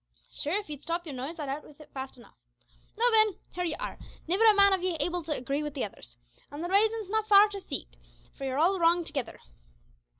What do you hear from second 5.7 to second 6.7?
the others; an' the